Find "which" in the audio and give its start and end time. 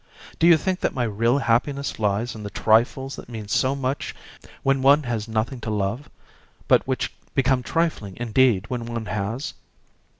6.87-7.13